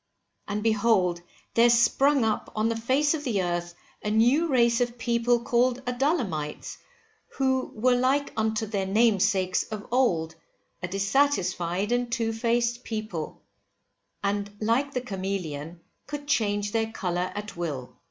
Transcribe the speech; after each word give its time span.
And 0.47 0.63
behold 0.63 1.21
there 1.53 1.69
sprung 1.69 2.25
up 2.25 2.51
on 2.55 2.69
the 2.69 2.75
face 2.75 3.13
of 3.13 3.23
the 3.23 3.43
earth 3.43 3.75
a 4.01 4.09
new 4.09 4.47
race 4.47 4.81
of 4.81 4.97
people 4.97 5.39
called 5.41 5.85
Adullamites, 5.85 6.79
who 7.37 7.71
were 7.75 7.93
like 7.93 8.33
unto 8.35 8.65
their 8.65 8.87
namesakes 8.87 9.61
of 9.65 9.85
old, 9.91 10.33
a 10.81 10.87
dissatisfied 10.87 11.91
and 11.91 12.11
two 12.11 12.33
faced 12.33 12.83
people, 12.83 13.43
and 14.23 14.49
like 14.59 14.91
the 14.95 15.01
camelon 15.01 15.81
could 16.07 16.27
change 16.27 16.71
their 16.71 16.91
colour 16.91 17.31
at 17.35 17.55
will. 17.55 17.95